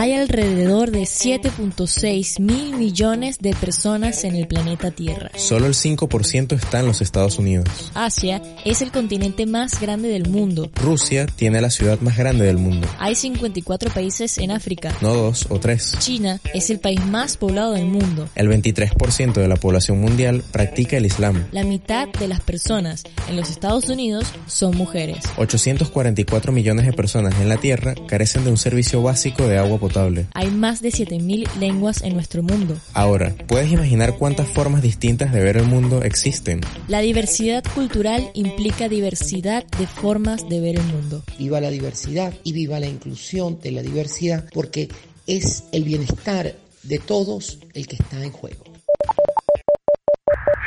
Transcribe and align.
Hay 0.00 0.14
alrededor 0.14 0.92
de 0.92 1.02
7.6 1.02 2.40
mil 2.40 2.74
millones 2.74 3.36
de 3.38 3.52
personas 3.52 4.24
en 4.24 4.34
el 4.34 4.46
planeta 4.46 4.90
Tierra. 4.90 5.30
Solo 5.36 5.66
el 5.66 5.74
5% 5.74 6.54
está 6.54 6.80
en 6.80 6.86
los 6.86 7.02
Estados 7.02 7.38
Unidos. 7.38 7.68
Asia 7.92 8.40
es 8.64 8.80
el 8.80 8.92
continente 8.92 9.44
más 9.44 9.78
grande 9.78 10.08
del 10.08 10.26
mundo. 10.26 10.70
Rusia 10.76 11.26
tiene 11.26 11.60
la 11.60 11.68
ciudad 11.68 12.00
más 12.00 12.16
grande 12.16 12.46
del 12.46 12.56
mundo. 12.56 12.88
Hay 12.98 13.14
54 13.14 13.90
países 13.92 14.38
en 14.38 14.52
África. 14.52 14.96
No 15.02 15.12
dos 15.12 15.46
o 15.50 15.60
tres. 15.60 15.94
China 15.98 16.40
es 16.54 16.70
el 16.70 16.80
país 16.80 17.04
más 17.04 17.36
poblado 17.36 17.74
del 17.74 17.84
mundo. 17.84 18.26
El 18.36 18.48
23% 18.48 19.34
de 19.34 19.48
la 19.48 19.56
población 19.56 20.00
mundial 20.00 20.42
practica 20.50 20.96
el 20.96 21.04
Islam. 21.04 21.46
La 21.52 21.64
mitad 21.64 22.08
de 22.08 22.26
las 22.26 22.40
personas 22.40 23.04
en 23.28 23.36
los 23.36 23.50
Estados 23.50 23.90
Unidos 23.90 24.32
son 24.46 24.78
mujeres. 24.78 25.18
844 25.36 26.52
millones 26.52 26.86
de 26.86 26.94
personas 26.94 27.38
en 27.38 27.50
la 27.50 27.58
Tierra 27.58 27.94
carecen 28.08 28.44
de 28.44 28.50
un 28.50 28.56
servicio 28.56 29.02
básico 29.02 29.46
de 29.46 29.58
agua 29.58 29.76
potable. 29.76 29.89
Hay 30.34 30.50
más 30.50 30.82
de 30.82 30.90
7.000 30.90 31.48
lenguas 31.58 32.02
en 32.02 32.14
nuestro 32.14 32.42
mundo. 32.42 32.76
Ahora, 32.94 33.34
¿puedes 33.46 33.70
imaginar 33.72 34.16
cuántas 34.16 34.48
formas 34.48 34.82
distintas 34.82 35.32
de 35.32 35.42
ver 35.42 35.56
el 35.56 35.64
mundo 35.64 36.02
existen? 36.02 36.60
La 36.88 37.00
diversidad 37.00 37.64
cultural 37.74 38.30
implica 38.34 38.88
diversidad 38.88 39.64
de 39.78 39.86
formas 39.86 40.48
de 40.48 40.60
ver 40.60 40.76
el 40.76 40.84
mundo. 40.84 41.22
Viva 41.38 41.60
la 41.60 41.70
diversidad 41.70 42.32
y 42.44 42.52
viva 42.52 42.78
la 42.78 42.86
inclusión 42.86 43.60
de 43.60 43.72
la 43.72 43.82
diversidad 43.82 44.44
porque 44.52 44.88
es 45.26 45.64
el 45.72 45.84
bienestar 45.84 46.54
de 46.82 46.98
todos 46.98 47.58
el 47.74 47.86
que 47.86 47.96
está 47.96 48.22
en 48.22 48.32
juego. 48.32 48.64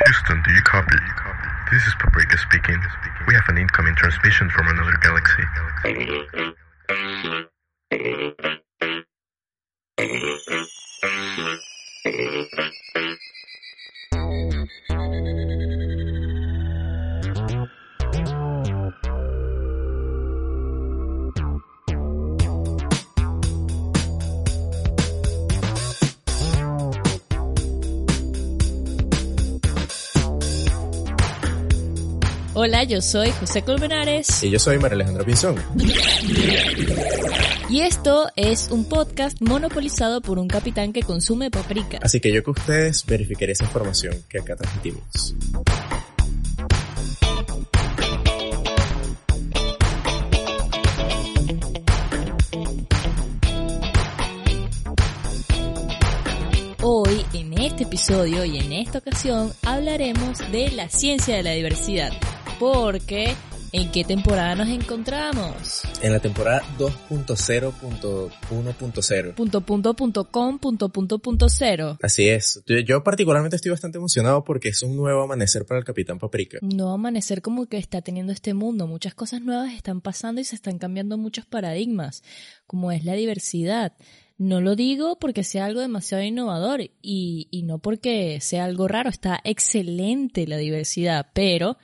Houston, 0.06 0.42
do 0.42 0.50
you 0.52 0.62
copy? 0.70 0.96
This 1.70 1.82
is 1.86 1.94
Paprika 1.98 2.36
speaking. 2.38 2.80
We 3.26 3.34
have 3.34 3.48
an 3.48 3.58
incoming 3.58 3.94
transmission 3.96 4.50
from 4.50 4.68
another 4.68 4.92
galaxy. 5.00 5.42
Thank 12.16 12.74
you. 12.96 13.03
Hola, 32.66 32.82
yo 32.82 33.02
soy 33.02 33.30
José 33.30 33.60
Colmenares. 33.60 34.42
Y 34.42 34.48
yo 34.48 34.58
soy 34.58 34.78
María 34.78 34.94
Alejandra 34.94 35.22
Pinzón. 35.22 35.56
Y 37.68 37.80
esto 37.82 38.30
es 38.36 38.70
un 38.70 38.86
podcast 38.88 39.36
monopolizado 39.42 40.22
por 40.22 40.38
un 40.38 40.48
capitán 40.48 40.94
que 40.94 41.02
consume 41.02 41.50
paprika. 41.50 41.98
Así 42.00 42.20
que 42.20 42.32
yo 42.32 42.42
que 42.42 42.52
ustedes 42.52 43.04
verificaré 43.04 43.52
esa 43.52 43.64
información 43.64 44.16
que 44.30 44.38
acá 44.38 44.56
transmitimos. 44.56 45.34
Hoy, 56.80 57.26
en 57.34 57.60
este 57.60 57.82
episodio 57.82 58.46
y 58.46 58.56
en 58.56 58.72
esta 58.72 59.00
ocasión, 59.00 59.52
hablaremos 59.66 60.38
de 60.50 60.70
la 60.70 60.88
ciencia 60.88 61.36
de 61.36 61.42
la 61.42 61.50
diversidad. 61.50 62.10
Porque, 62.58 63.34
¿en 63.72 63.90
qué 63.90 64.04
temporada 64.04 64.54
nos 64.54 64.68
encontramos? 64.68 65.82
En 66.02 66.12
la 66.12 66.20
temporada 66.20 66.62
2.0.1.0. 66.78 69.34
Punto 69.34 69.60
punto 69.60 69.94
punto 69.94 70.30
com 70.30 70.60
punto 70.60 70.90
punto 70.90 71.18
punto 71.18 71.48
cero. 71.48 71.98
Así 72.00 72.28
es. 72.28 72.62
Yo, 72.66 72.78
yo 72.78 73.02
particularmente 73.02 73.56
estoy 73.56 73.72
bastante 73.72 73.98
emocionado 73.98 74.44
porque 74.44 74.68
es 74.68 74.84
un 74.84 74.96
nuevo 74.96 75.22
amanecer 75.22 75.66
para 75.66 75.80
el 75.80 75.84
Capitán 75.84 76.20
Paprika. 76.20 76.58
No 76.62 76.92
amanecer 76.92 77.42
como 77.42 77.66
que 77.66 77.78
está 77.78 78.02
teniendo 78.02 78.32
este 78.32 78.54
mundo. 78.54 78.86
Muchas 78.86 79.14
cosas 79.14 79.42
nuevas 79.42 79.72
están 79.72 80.00
pasando 80.00 80.40
y 80.40 80.44
se 80.44 80.54
están 80.54 80.78
cambiando 80.78 81.18
muchos 81.18 81.46
paradigmas, 81.46 82.22
como 82.68 82.92
es 82.92 83.04
la 83.04 83.14
diversidad. 83.14 83.94
No 84.38 84.60
lo 84.60 84.76
digo 84.76 85.18
porque 85.18 85.42
sea 85.42 85.64
algo 85.64 85.80
demasiado 85.80 86.22
innovador 86.22 86.82
y, 87.02 87.48
y 87.50 87.64
no 87.64 87.80
porque 87.80 88.38
sea 88.40 88.64
algo 88.64 88.86
raro. 88.86 89.10
Está 89.10 89.40
excelente 89.42 90.46
la 90.46 90.56
diversidad, 90.56 91.26
pero 91.34 91.78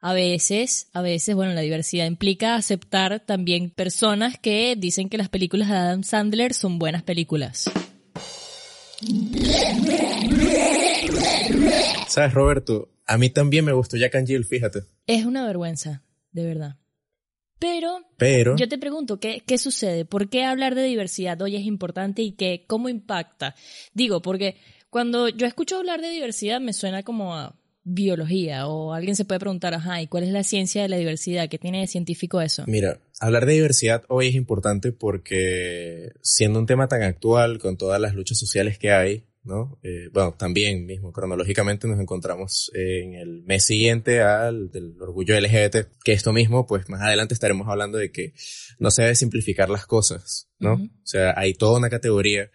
a 0.00 0.12
veces, 0.12 0.88
a 0.92 1.02
veces, 1.02 1.34
bueno, 1.34 1.52
la 1.54 1.60
diversidad 1.60 2.06
implica 2.06 2.54
aceptar 2.54 3.20
también 3.20 3.70
personas 3.70 4.38
que 4.38 4.76
dicen 4.76 5.08
que 5.08 5.18
las 5.18 5.28
películas 5.28 5.68
de 5.68 5.76
Adam 5.76 6.02
Sandler 6.04 6.54
son 6.54 6.78
buenas 6.78 7.02
películas. 7.02 7.70
¿Sabes, 12.06 12.32
Roberto? 12.32 12.90
A 13.06 13.18
mí 13.18 13.30
también 13.30 13.64
me 13.64 13.72
gustó 13.72 13.96
Jack 13.96 14.14
and 14.16 14.26
Jill, 14.26 14.44
fíjate. 14.44 14.84
Es 15.06 15.24
una 15.24 15.46
vergüenza, 15.46 16.04
de 16.30 16.46
verdad. 16.46 16.76
Pero, 17.58 18.02
Pero, 18.16 18.56
yo 18.56 18.68
te 18.68 18.78
pregunto, 18.78 19.18
¿qué, 19.18 19.42
¿qué 19.44 19.58
sucede? 19.58 20.04
¿Por 20.04 20.28
qué 20.28 20.44
hablar 20.44 20.76
de 20.76 20.84
diversidad 20.84 21.42
hoy 21.42 21.56
es 21.56 21.62
importante 21.62 22.22
y 22.22 22.32
qué, 22.32 22.64
cómo 22.68 22.88
impacta? 22.88 23.56
Digo, 23.94 24.22
porque 24.22 24.56
cuando 24.90 25.28
yo 25.28 25.44
escucho 25.44 25.76
hablar 25.76 26.00
de 26.00 26.10
diversidad 26.10 26.60
me 26.60 26.72
suena 26.72 27.02
como 27.02 27.34
a 27.34 27.56
biología 27.88 28.66
o 28.66 28.92
alguien 28.92 29.16
se 29.16 29.24
puede 29.24 29.40
preguntar, 29.40 29.74
ajá, 29.74 30.02
¿y 30.02 30.06
cuál 30.06 30.24
es 30.24 30.30
la 30.30 30.44
ciencia 30.44 30.82
de 30.82 30.88
la 30.88 30.96
diversidad? 30.96 31.48
¿Qué 31.48 31.58
tiene 31.58 31.80
de 31.80 31.86
científico 31.86 32.40
eso? 32.40 32.64
mira, 32.66 33.00
hablar 33.20 33.46
de 33.46 33.54
diversidad 33.54 34.04
hoy 34.08 34.28
es 34.28 34.34
importante 34.34 34.92
porque 34.92 36.12
siendo 36.22 36.58
un 36.58 36.66
tema 36.66 36.88
tan 36.88 37.02
actual 37.02 37.58
con 37.58 37.76
todas 37.76 38.00
las 38.00 38.14
luchas 38.14 38.38
sociales 38.38 38.78
que 38.78 38.92
hay, 38.92 39.24
¿no? 39.42 39.78
Eh, 39.82 40.10
bueno, 40.12 40.34
también 40.38 40.84
mismo 40.84 41.12
cronológicamente 41.12 41.88
nos 41.88 41.98
encontramos 41.98 42.70
en 42.74 43.14
el 43.14 43.42
mes 43.44 43.64
siguiente 43.64 44.20
al 44.20 44.70
del 44.70 45.00
orgullo 45.00 45.40
LGBT, 45.40 45.88
que 46.04 46.12
esto 46.12 46.32
mismo, 46.32 46.66
pues 46.66 46.88
más 46.88 47.00
adelante 47.00 47.34
estaremos 47.34 47.68
hablando 47.68 47.98
de 47.98 48.12
que 48.12 48.34
no 48.78 48.90
se 48.90 49.02
debe 49.02 49.14
simplificar 49.14 49.70
las 49.70 49.86
cosas, 49.86 50.48
¿no? 50.58 50.74
O 50.74 51.06
sea, 51.06 51.34
hay 51.36 51.54
toda 51.54 51.78
una 51.78 51.88
categoría 51.88 52.50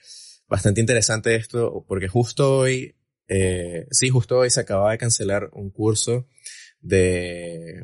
bastante 0.48 0.82
interesante 0.82 1.36
esto, 1.36 1.84
porque 1.88 2.08
justo 2.08 2.60
hoy, 2.60 2.96
eh, 3.36 3.88
sí, 3.90 4.10
justo 4.10 4.38
hoy 4.38 4.52
se 4.52 4.60
acaba 4.60 4.92
de 4.92 5.00
cancelar 5.00 5.50
un 5.54 5.72
curso 5.72 6.28
de 6.82 7.84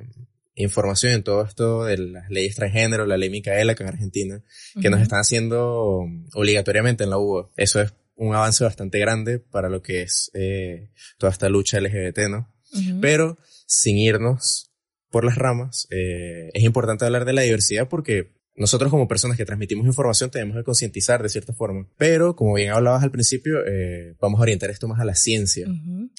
información 0.53 1.13
en 1.13 1.23
todo 1.23 1.43
esto 1.43 1.85
de 1.85 1.97
las 1.97 2.29
leyes 2.29 2.55
transgénero, 2.55 3.07
la 3.07 3.17
ley 3.17 3.31
Micaela, 3.31 3.73
que 3.73 3.83
es 3.83 3.89
argentina, 3.89 4.43
que 4.79 4.91
nos 4.91 5.01
están 5.01 5.21
haciendo 5.21 6.05
obligatoriamente 6.35 7.03
en 7.03 7.09
la 7.09 7.17
UBA. 7.17 7.49
Eso 7.57 7.81
es 7.81 7.93
un 8.15 8.35
avance 8.35 8.63
bastante 8.63 8.99
grande 8.99 9.39
para 9.39 9.69
lo 9.69 9.81
que 9.81 10.03
es 10.03 10.29
eh, 10.35 10.91
toda 11.17 11.31
esta 11.31 11.49
lucha 11.49 11.79
LGBT, 11.79 12.29
¿no? 12.29 12.53
Pero 13.01 13.39
sin 13.65 13.97
irnos 13.97 14.71
por 15.09 15.25
las 15.25 15.35
ramas, 15.35 15.87
eh, 15.89 16.51
es 16.53 16.63
importante 16.63 17.05
hablar 17.05 17.25
de 17.25 17.33
la 17.33 17.41
diversidad 17.41 17.87
porque 17.89 18.38
nosotros 18.59 18.91
como 18.91 19.07
personas 19.07 19.37
que 19.37 19.45
transmitimos 19.45 19.87
información 19.87 20.29
tenemos 20.29 20.57
que 20.57 20.63
concientizar 20.63 21.23
de 21.23 21.29
cierta 21.29 21.53
forma. 21.53 21.87
Pero, 21.97 22.35
como 22.35 22.55
bien 22.55 22.71
hablabas 22.71 23.03
al 23.03 23.09
principio, 23.09 23.65
eh, 23.65 24.15
vamos 24.19 24.39
a 24.39 24.43
orientar 24.43 24.69
esto 24.69 24.87
más 24.87 24.99
a 24.99 25.05
la 25.05 25.15
ciencia. 25.15 25.65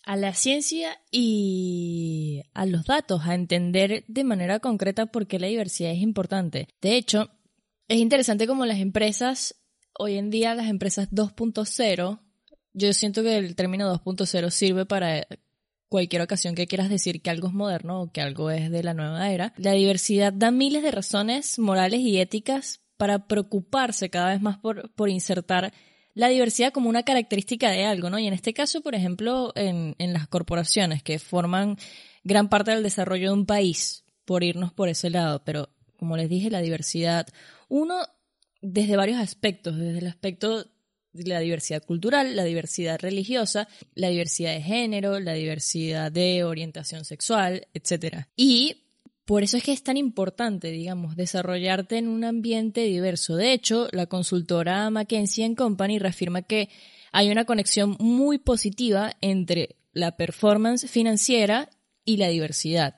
A 0.04 0.16
la 0.16 0.32
ciencia 0.32 0.98
y 1.10 2.42
a 2.54 2.64
los 2.64 2.86
datos, 2.86 3.26
a 3.26 3.34
entender 3.34 4.04
de 4.08 4.24
manera 4.24 4.58
concreta 4.58 5.06
por 5.06 5.26
qué 5.26 5.38
la 5.38 5.48
diversidad 5.48 5.92
es 5.92 5.98
importante. 5.98 6.68
De 6.80 6.96
hecho, 6.96 7.30
es 7.88 7.98
interesante 7.98 8.46
como 8.46 8.64
las 8.64 8.78
empresas, 8.78 9.56
hoy 9.98 10.16
en 10.16 10.30
día 10.30 10.54
las 10.54 10.68
empresas 10.68 11.10
2.0, 11.10 12.20
yo 12.72 12.92
siento 12.94 13.22
que 13.22 13.36
el 13.36 13.54
término 13.54 13.92
2.0 13.92 14.50
sirve 14.50 14.86
para 14.86 15.26
cualquier 15.90 16.22
ocasión 16.22 16.54
que 16.54 16.66
quieras 16.66 16.88
decir 16.88 17.20
que 17.20 17.30
algo 17.30 17.48
es 17.48 17.52
moderno 17.52 18.00
o 18.00 18.12
que 18.12 18.22
algo 18.22 18.50
es 18.50 18.70
de 18.70 18.82
la 18.82 18.94
nueva 18.94 19.30
era. 19.30 19.52
La 19.58 19.72
diversidad 19.72 20.32
da 20.32 20.50
miles 20.50 20.82
de 20.82 20.92
razones 20.92 21.58
morales 21.58 22.00
y 22.00 22.18
éticas 22.18 22.80
para 22.96 23.26
preocuparse 23.26 24.08
cada 24.08 24.30
vez 24.30 24.40
más 24.40 24.56
por, 24.56 24.90
por 24.92 25.10
insertar 25.10 25.72
la 26.14 26.28
diversidad 26.28 26.72
como 26.72 26.88
una 26.88 27.02
característica 27.02 27.70
de 27.70 27.84
algo, 27.84 28.08
¿no? 28.08 28.18
Y 28.18 28.26
en 28.26 28.34
este 28.34 28.54
caso, 28.54 28.82
por 28.82 28.94
ejemplo, 28.94 29.52
en, 29.56 29.96
en 29.98 30.12
las 30.12 30.28
corporaciones 30.28 31.02
que 31.02 31.18
forman 31.18 31.76
gran 32.22 32.48
parte 32.48 32.70
del 32.70 32.82
desarrollo 32.82 33.28
de 33.28 33.34
un 33.34 33.46
país, 33.46 34.04
por 34.24 34.44
irnos 34.44 34.72
por 34.72 34.88
ese 34.88 35.10
lado, 35.10 35.42
pero 35.44 35.70
como 35.96 36.16
les 36.16 36.28
dije, 36.28 36.50
la 36.50 36.60
diversidad, 36.60 37.26
uno, 37.68 37.96
desde 38.62 38.96
varios 38.96 39.18
aspectos, 39.18 39.76
desde 39.76 39.98
el 39.98 40.06
aspecto 40.06 40.66
la 41.12 41.40
diversidad 41.40 41.84
cultural, 41.84 42.36
la 42.36 42.44
diversidad 42.44 42.98
religiosa, 43.00 43.68
la 43.94 44.08
diversidad 44.08 44.52
de 44.52 44.62
género, 44.62 45.20
la 45.20 45.32
diversidad 45.32 46.12
de 46.12 46.44
orientación 46.44 47.04
sexual, 47.04 47.66
etc. 47.74 48.26
Y 48.36 48.84
por 49.24 49.42
eso 49.42 49.56
es 49.56 49.62
que 49.62 49.72
es 49.72 49.82
tan 49.82 49.96
importante, 49.96 50.70
digamos, 50.70 51.16
desarrollarte 51.16 51.98
en 51.98 52.08
un 52.08 52.24
ambiente 52.24 52.82
diverso. 52.82 53.36
De 53.36 53.52
hecho, 53.52 53.88
la 53.92 54.06
consultora 54.06 54.90
McKinsey 54.90 55.54
Company 55.54 55.98
reafirma 55.98 56.42
que 56.42 56.68
hay 57.12 57.30
una 57.30 57.44
conexión 57.44 57.96
muy 58.00 58.38
positiva 58.38 59.12
entre 59.20 59.76
la 59.92 60.16
performance 60.16 60.88
financiera 60.88 61.70
y 62.04 62.16
la 62.16 62.28
diversidad. 62.28 62.96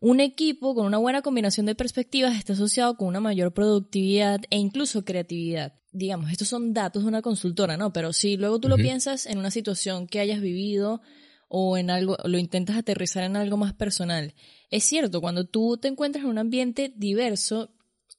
Un 0.00 0.20
equipo 0.20 0.74
con 0.74 0.86
una 0.86 0.98
buena 0.98 1.22
combinación 1.22 1.66
de 1.66 1.74
perspectivas 1.74 2.36
está 2.36 2.52
asociado 2.52 2.96
con 2.96 3.08
una 3.08 3.20
mayor 3.20 3.54
productividad 3.54 4.40
e 4.50 4.58
incluso 4.58 5.04
creatividad. 5.04 5.74
Digamos, 5.96 6.30
estos 6.30 6.48
son 6.48 6.74
datos 6.74 7.04
de 7.04 7.08
una 7.08 7.22
consultora, 7.22 7.76
¿no? 7.76 7.92
Pero 7.92 8.12
si 8.12 8.36
luego 8.36 8.58
tú 8.58 8.68
lo 8.68 8.76
piensas 8.76 9.26
en 9.26 9.38
una 9.38 9.52
situación 9.52 10.08
que 10.08 10.18
hayas 10.18 10.40
vivido 10.40 11.00
o 11.48 11.76
en 11.76 11.88
algo, 11.88 12.16
lo 12.24 12.36
intentas 12.36 12.76
aterrizar 12.76 13.22
en 13.22 13.36
algo 13.36 13.56
más 13.56 13.74
personal. 13.74 14.34
Es 14.70 14.82
cierto, 14.84 15.20
cuando 15.20 15.44
tú 15.44 15.78
te 15.78 15.86
encuentras 15.86 16.24
en 16.24 16.30
un 16.30 16.38
ambiente 16.38 16.92
diverso, 16.96 17.70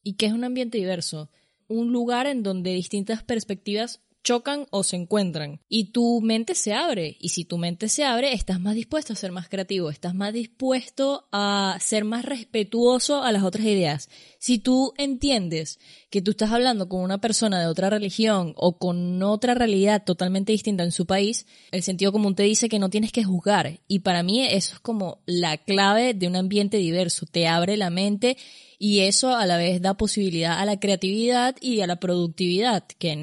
¿y 0.04 0.14
qué 0.14 0.28
es 0.28 0.32
un 0.32 0.46
ambiente 0.46 0.78
diverso? 0.78 1.30
Un 1.68 1.92
lugar 1.92 2.28
en 2.28 2.44
donde 2.44 2.72
distintas 2.72 3.24
perspectivas 3.24 4.02
chocan 4.26 4.66
o 4.72 4.84
se 4.84 4.98
encuentran. 4.98 5.62
Y 5.70 5.92
tu 5.92 6.20
mente 6.20 6.56
se 6.56 6.74
abre. 6.74 7.16
Y 7.22 7.30
si 7.30 7.46
tu 7.46 7.58
mente 7.58 7.88
se 7.88 8.04
abre, 8.04 8.34
estás 8.34 8.60
más 8.60 8.76
dispuesto 8.76 9.14
a 9.14 9.16
ser 9.16 9.32
más 9.32 9.48
creativo, 9.48 9.90
estás 9.90 10.14
más 10.14 10.34
dispuesto 10.34 11.30
a 11.32 11.78
ser 11.80 12.04
más 12.04 12.26
respetuoso 12.26 13.24
a 13.24 13.32
las 13.32 13.44
otras 13.44 13.66
ideas. 13.66 14.10
Si 14.40 14.58
tú 14.58 14.94
entiendes 14.98 15.80
que 16.10 16.22
tú 16.22 16.32
estás 16.32 16.52
hablando 16.52 16.90
con 16.90 17.02
una 17.02 17.20
persona 17.20 17.60
de 17.60 17.68
otra 17.68 17.90
religión 17.90 18.54
o 18.58 18.78
con 18.78 19.22
otra 19.24 19.54
realidad 19.54 20.04
totalmente 20.04 20.52
distinta 20.52 20.84
en 20.84 20.92
su 20.92 21.06
país, 21.06 21.46
el 21.72 21.84
sentido 21.84 22.12
común 22.12 22.36
te 22.36 22.44
dice 22.44 22.68
que 22.68 22.80
no 22.80 22.90
tienes 22.90 23.12
que 23.12 23.24
juzgar. 23.24 23.80
Y 23.88 24.00
para 24.00 24.24
mí 24.24 24.44
eso 24.44 24.74
es 24.74 24.80
como 24.80 25.22
la 25.26 25.58
clave 25.58 26.14
de 26.16 26.28
un 26.28 26.36
ambiente 26.36 26.78
diverso. 26.78 27.28
Te 27.32 27.48
abre 27.48 27.78
la 27.78 27.92
mente 27.92 28.38
y 28.78 29.02
eso 29.02 29.36
a 29.36 29.46
la 29.46 29.58
vez 29.58 29.82
da 29.82 29.96
posibilidad 29.96 30.60
a 30.60 30.66
la 30.66 30.80
creatividad 30.80 31.56
y 31.62 31.82
a 31.82 31.88
la 31.88 32.00
productividad, 32.00 32.86
que 33.00 33.14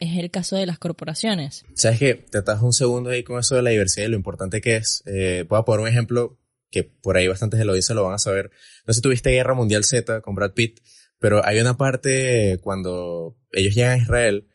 es 0.00 0.18
el 0.18 0.30
caso 0.30 0.56
de 0.56 0.66
las 0.66 0.78
corporaciones. 0.78 1.64
Sabes 1.74 1.98
que 1.98 2.14
te 2.14 2.38
estás 2.38 2.62
un 2.62 2.72
segundo 2.72 3.10
ahí 3.10 3.22
con 3.22 3.38
eso 3.38 3.56
de 3.56 3.62
la 3.62 3.70
diversidad 3.70 4.06
y 4.06 4.10
lo 4.10 4.16
importante 4.16 4.60
que 4.60 4.76
es. 4.76 5.02
Eh, 5.06 5.44
voy 5.48 5.58
a 5.58 5.62
poner 5.62 5.80
un 5.80 5.88
ejemplo 5.88 6.38
que 6.70 6.82
por 6.82 7.16
ahí 7.16 7.28
bastantes 7.28 7.60
de 7.60 7.72
dice 7.72 7.94
lo 7.94 8.04
van 8.04 8.14
a 8.14 8.18
saber. 8.18 8.50
No 8.86 8.92
sé 8.92 8.98
si 8.98 9.02
tuviste 9.02 9.30
Guerra 9.30 9.54
Mundial 9.54 9.84
Z 9.84 10.20
con 10.22 10.34
Brad 10.34 10.52
Pitt, 10.52 10.80
pero 11.18 11.44
hay 11.44 11.60
una 11.60 11.76
parte 11.76 12.58
cuando 12.62 13.36
ellos 13.52 13.74
llegan 13.74 13.92
a 13.92 14.02
Israel 14.02 14.48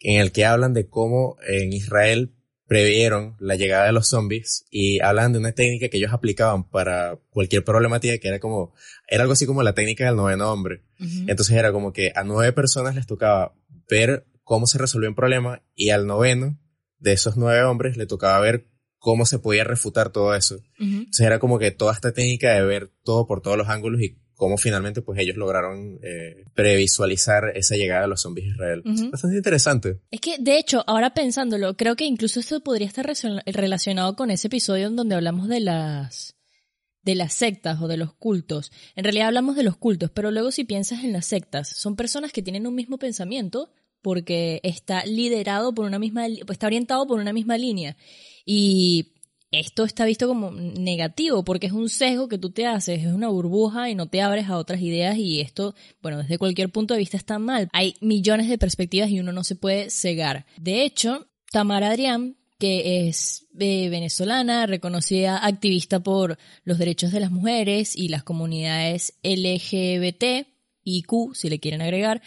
en 0.00 0.20
el 0.20 0.32
que 0.32 0.44
hablan 0.44 0.74
de 0.74 0.88
cómo 0.88 1.36
en 1.46 1.72
Israel 1.72 2.34
previeron 2.66 3.36
la 3.38 3.56
llegada 3.56 3.86
de 3.86 3.92
los 3.92 4.08
zombies 4.08 4.64
y 4.70 5.00
hablan 5.00 5.32
de 5.32 5.38
una 5.38 5.52
técnica 5.52 5.88
que 5.88 5.98
ellos 5.98 6.12
aplicaban 6.12 6.64
para 6.64 7.18
cualquier 7.30 7.64
problemática 7.64 8.18
que 8.18 8.28
era 8.28 8.40
como, 8.40 8.74
era 9.06 9.22
algo 9.22 9.34
así 9.34 9.46
como 9.46 9.62
la 9.62 9.74
técnica 9.74 10.06
del 10.06 10.16
noveno 10.16 10.50
hombre. 10.50 10.82
Entonces 11.26 11.56
era 11.56 11.72
como 11.72 11.92
que 11.92 12.12
a 12.14 12.24
nueve 12.24 12.52
personas 12.52 12.94
les 12.94 13.06
tocaba 13.06 13.54
ver 13.90 14.26
cómo 14.42 14.66
se 14.66 14.78
resolvió 14.78 15.08
un 15.08 15.14
problema 15.14 15.62
y 15.74 15.90
al 15.90 16.06
noveno 16.06 16.58
de 16.98 17.12
esos 17.12 17.36
nueve 17.36 17.62
hombres 17.64 17.96
le 17.96 18.06
tocaba 18.06 18.40
ver 18.40 18.66
cómo 18.98 19.26
se 19.26 19.38
podía 19.38 19.64
refutar 19.64 20.10
todo 20.10 20.34
eso. 20.34 20.62
Entonces 20.78 21.26
era 21.26 21.38
como 21.38 21.58
que 21.58 21.70
toda 21.70 21.92
esta 21.92 22.12
técnica 22.12 22.54
de 22.54 22.64
ver 22.64 22.90
todo 23.04 23.26
por 23.26 23.42
todos 23.42 23.58
los 23.58 23.68
ángulos 23.68 24.00
y 24.00 24.18
cómo 24.34 24.58
finalmente 24.58 25.02
pues 25.02 25.18
ellos 25.20 25.36
lograron 25.36 25.98
eh, 26.02 26.44
previsualizar 26.54 27.52
esa 27.54 27.76
llegada 27.76 28.02
de 28.02 28.08
los 28.08 28.22
zombies 28.22 28.46
a 28.46 28.50
Israel. 28.50 28.82
Bastante 29.10 29.36
interesante. 29.36 30.00
Es 30.10 30.20
que, 30.20 30.36
de 30.38 30.58
hecho, 30.58 30.84
ahora 30.86 31.14
pensándolo, 31.14 31.76
creo 31.76 31.96
que 31.96 32.04
incluso 32.04 32.40
esto 32.40 32.60
podría 32.60 32.86
estar 32.86 33.10
relacionado 33.46 34.16
con 34.16 34.30
ese 34.30 34.48
episodio 34.48 34.88
en 34.88 34.96
donde 34.96 35.14
hablamos 35.14 35.48
de 35.48 35.60
las 35.60 36.34
de 37.02 37.14
las 37.14 37.34
sectas 37.34 37.82
o 37.82 37.86
de 37.86 37.98
los 37.98 38.14
cultos. 38.14 38.72
En 38.96 39.04
realidad 39.04 39.28
hablamos 39.28 39.56
de 39.56 39.62
los 39.62 39.76
cultos, 39.76 40.10
pero 40.10 40.30
luego 40.30 40.50
si 40.50 40.64
piensas 40.64 41.04
en 41.04 41.12
las 41.12 41.26
sectas, 41.26 41.68
son 41.68 41.96
personas 41.96 42.32
que 42.32 42.42
tienen 42.42 42.66
un 42.66 42.74
mismo 42.74 42.98
pensamiento 42.98 43.70
porque 44.00 44.60
está 44.62 45.04
liderado 45.04 45.74
por 45.74 45.84
una 45.84 45.98
misma, 45.98 46.26
está 46.26 46.66
orientado 46.66 47.06
por 47.06 47.20
una 47.20 47.32
misma 47.32 47.56
línea. 47.56 47.96
Y 48.44 49.13
esto 49.60 49.84
está 49.84 50.04
visto 50.04 50.26
como 50.26 50.50
negativo 50.50 51.44
porque 51.44 51.66
es 51.66 51.72
un 51.72 51.88
sesgo 51.88 52.28
que 52.28 52.38
tú 52.38 52.50
te 52.50 52.66
haces, 52.66 53.00
es 53.00 53.12
una 53.12 53.28
burbuja 53.28 53.90
y 53.90 53.94
no 53.94 54.06
te 54.06 54.20
abres 54.22 54.48
a 54.48 54.58
otras 54.58 54.80
ideas 54.80 55.16
y 55.16 55.40
esto, 55.40 55.74
bueno, 56.02 56.18
desde 56.18 56.38
cualquier 56.38 56.70
punto 56.70 56.94
de 56.94 57.00
vista 57.00 57.16
está 57.16 57.38
mal. 57.38 57.68
Hay 57.72 57.96
millones 58.00 58.48
de 58.48 58.58
perspectivas 58.58 59.10
y 59.10 59.20
uno 59.20 59.32
no 59.32 59.44
se 59.44 59.56
puede 59.56 59.90
cegar. 59.90 60.46
De 60.56 60.82
hecho, 60.84 61.26
Tamara 61.50 61.90
Adrián, 61.90 62.36
que 62.58 63.08
es 63.08 63.46
eh, 63.58 63.88
venezolana, 63.88 64.66
reconocida 64.66 65.44
activista 65.44 66.00
por 66.00 66.38
los 66.64 66.78
derechos 66.78 67.12
de 67.12 67.20
las 67.20 67.30
mujeres 67.30 67.96
y 67.96 68.08
las 68.08 68.22
comunidades 68.22 69.14
LGBT 69.22 70.46
y 70.82 71.02
Q, 71.02 71.32
si 71.34 71.48
le 71.48 71.60
quieren 71.60 71.82
agregar, 71.82 72.22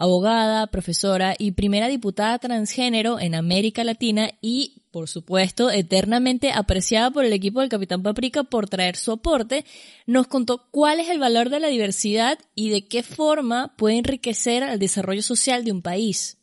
abogada, 0.00 0.66
profesora 0.68 1.34
y 1.38 1.52
primera 1.52 1.86
diputada 1.86 2.38
transgénero 2.38 3.20
en 3.20 3.34
América 3.34 3.84
Latina 3.84 4.30
y, 4.40 4.82
por 4.90 5.08
supuesto, 5.10 5.70
eternamente 5.70 6.52
apreciada 6.52 7.10
por 7.10 7.26
el 7.26 7.34
equipo 7.34 7.60
del 7.60 7.68
Capitán 7.68 8.02
Paprika 8.02 8.42
por 8.42 8.66
traer 8.66 8.96
su 8.96 9.12
aporte, 9.12 9.66
nos 10.06 10.26
contó 10.26 10.62
cuál 10.70 11.00
es 11.00 11.10
el 11.10 11.18
valor 11.18 11.50
de 11.50 11.60
la 11.60 11.68
diversidad 11.68 12.38
y 12.54 12.70
de 12.70 12.88
qué 12.88 13.02
forma 13.02 13.74
puede 13.76 13.98
enriquecer 13.98 14.62
al 14.62 14.78
desarrollo 14.78 15.20
social 15.20 15.66
de 15.66 15.72
un 15.72 15.82
país. 15.82 16.38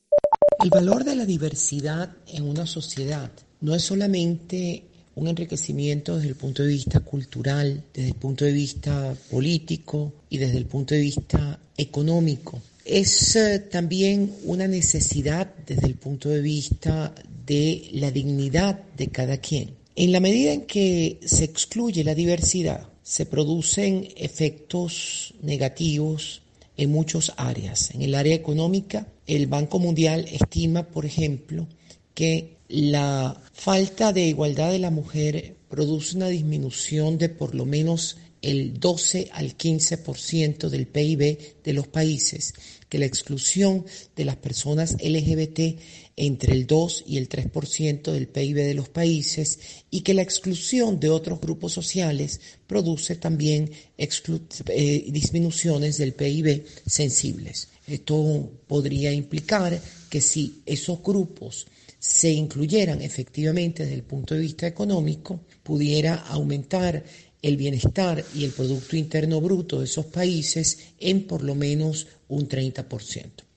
El 0.63 0.69
valor 0.69 1.04
de 1.04 1.15
la 1.15 1.25
diversidad 1.25 2.15
en 2.27 2.48
una 2.48 2.68
sociedad 2.68 3.31
no 3.59 3.74
es 3.74 3.81
solamente 3.81 4.86
un 5.15 5.27
enriquecimiento 5.27 6.15
desde 6.15 6.30
el 6.30 6.36
punto 6.36 6.62
de 6.62 6.69
vista 6.69 7.00
cultural, 7.00 7.86
desde 7.92 8.09
el 8.09 8.15
punto 8.15 8.45
de 8.45 8.51
vista 8.51 9.15
político 9.31 10.13
y 10.30 10.38
desde 10.38 10.57
el 10.57 10.68
punto 10.68 10.94
de 10.94 11.01
vista 11.01 11.59
económico 11.75 12.62
es 12.88 13.36
eh, 13.36 13.60
también 13.60 14.34
una 14.44 14.68
necesidad 14.68 15.54
desde 15.66 15.88
el 15.88 15.95
punto 15.95 16.30
de 16.30 16.42
vista 16.42 17.13
de 17.45 17.89
la 17.94 18.12
dignidad 18.12 18.84
de 18.95 19.07
cada 19.07 19.38
quien. 19.38 19.75
En 19.95 20.12
la 20.12 20.19
medida 20.19 20.54
en 20.54 20.62
que 20.62 21.19
se 21.25 21.44
excluye 21.44 22.04
la 22.04 22.16
diversidad, 22.16 22.88
se 23.04 23.25
producen 23.25 24.07
efectos 24.16 25.34
negativos 25.42 26.42
en 26.75 26.92
muchas 26.92 27.34
áreas. 27.38 27.92
En 27.92 28.01
el 28.01 28.16
área 28.16 28.36
económica, 28.36 29.07
el 29.25 29.48
Banco 29.48 29.80
Mundial 29.80 30.25
estima, 30.31 30.83
por 30.83 31.06
ejemplo, 31.06 31.68
que 32.13 32.57
la 32.69 33.42
falta 33.54 34.13
de 34.13 34.28
igualdad 34.28 34.72
de 34.72 34.80
la 34.80 34.92
mujer 34.92 35.56
produce 35.69 36.16
una 36.16 36.28
disminución 36.28 37.18
de 37.18 37.30
por 37.30 37.56
lo 37.56 37.66
menos 37.66 38.18
el 38.48 38.80
12 38.80 39.30
al 39.34 39.58
15% 39.58 40.70
del 40.70 40.88
PIB 40.88 41.62
de 41.64 41.74
los 41.74 41.88
países 41.88 42.54
que 42.90 43.00
la 43.00 43.06
exclusión 43.06 43.86
de 44.16 44.26
las 44.26 44.38
personas 44.38 44.96
LGBT 45.04 45.80
entre 46.16 46.54
el 46.54 46.66
2 46.66 47.04
y 47.08 47.18
el 47.18 47.28
3% 47.28 48.12
del 48.12 48.28
PIB 48.28 48.56
de 48.56 48.74
los 48.74 48.90
países 48.90 49.60
y 49.92 50.02
que 50.02 50.14
la 50.14 50.22
exclusión 50.22 51.00
de 51.00 51.10
otros 51.10 51.42
grupos 51.42 51.74
sociales 51.74 52.40
produce 52.66 53.16
también 53.18 53.70
eh, 53.98 55.06
disminuciones 55.10 55.98
del 55.98 56.14
PIB 56.14 56.66
sensibles. 56.86 57.68
Esto 57.86 58.50
podría 58.68 59.12
implicar 59.12 59.80
que 60.10 60.21
si 60.21 60.62
esos 60.66 61.04
grupos 61.04 61.68
se 62.00 62.31
incluyeran 62.31 63.02
efectivamente 63.02 63.83
desde 63.83 63.95
el 63.95 64.04
punto 64.04 64.33
de 64.33 64.42
vista 64.42 64.68
económico, 64.68 65.42
pudiera 65.64 66.16
aumentar 66.16 67.04
el 67.42 67.58
bienestar 67.58 68.24
y 68.34 68.46
el 68.46 68.52
Producto 68.52 68.96
Interno 68.96 69.42
Bruto 69.42 69.80
de 69.80 69.86
esos 69.86 70.06
países 70.06 70.94
en 71.00 71.28
por 71.28 71.44
lo 71.44 71.56
menos 71.56 72.08
un 72.28 72.48
30%. 72.48 73.48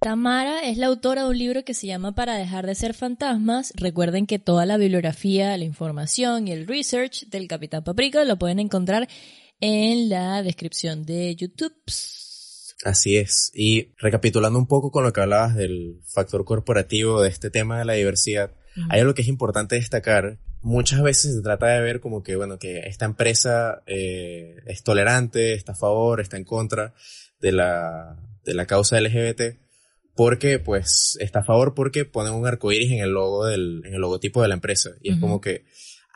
Tamara 0.00 0.64
es 0.68 0.78
la 0.78 0.86
autora 0.86 1.24
de 1.24 1.30
un 1.30 1.38
libro 1.38 1.64
que 1.64 1.74
se 1.74 1.88
llama 1.88 2.14
Para 2.14 2.36
dejar 2.36 2.66
de 2.66 2.74
ser 2.74 2.94
fantasmas. 2.94 3.72
Recuerden 3.74 4.26
que 4.26 4.38
toda 4.38 4.64
la 4.64 4.76
bibliografía, 4.76 5.56
la 5.56 5.64
información 5.64 6.46
y 6.46 6.52
el 6.52 6.66
research 6.68 7.28
del 7.28 7.48
Capitán 7.48 7.82
Paprika 7.82 8.24
lo 8.24 8.38
pueden 8.38 8.60
encontrar 8.60 9.08
en 9.60 10.08
la 10.08 10.42
descripción 10.42 11.04
de 11.04 11.34
YouTube. 11.34 11.74
Así 12.84 13.16
es. 13.16 13.50
Y 13.54 13.92
recapitulando 13.98 14.58
un 14.58 14.68
poco 14.68 14.92
con 14.92 15.02
lo 15.02 15.12
que 15.12 15.20
hablabas 15.20 15.56
del 15.56 16.00
factor 16.04 16.44
corporativo 16.44 17.20
de 17.20 17.28
este 17.28 17.50
tema 17.50 17.78
de 17.78 17.84
la 17.84 17.94
diversidad, 17.94 18.52
hay 18.90 19.00
algo 19.00 19.14
que 19.14 19.22
es 19.22 19.28
importante 19.28 19.74
destacar 19.74 20.38
muchas 20.62 21.02
veces 21.02 21.34
se 21.34 21.42
trata 21.42 21.66
de 21.66 21.80
ver 21.80 22.00
como 22.00 22.22
que, 22.22 22.36
bueno, 22.36 22.58
que 22.58 22.80
esta 22.80 23.04
empresa 23.04 23.82
eh, 23.86 24.56
es 24.66 24.82
tolerante, 24.82 25.54
está 25.54 25.72
a 25.72 25.76
favor, 25.76 26.20
está 26.20 26.36
en 26.36 26.44
contra 26.44 26.94
de 27.40 27.52
la, 27.52 28.16
de 28.44 28.54
la 28.54 28.66
causa 28.66 29.00
LGBT, 29.00 29.58
porque, 30.14 30.58
pues, 30.58 31.16
está 31.20 31.40
a 31.40 31.44
favor 31.44 31.74
porque 31.74 32.04
ponen 32.04 32.32
un 32.32 32.46
arcoíris 32.46 32.90
en 32.90 32.98
el 32.98 33.10
logo 33.10 33.46
del, 33.46 33.82
en 33.84 33.94
el 33.94 34.00
logotipo 34.00 34.42
de 34.42 34.48
la 34.48 34.54
empresa. 34.54 34.90
Y 35.00 35.12
es 35.12 35.20
como 35.20 35.40
que 35.40 35.64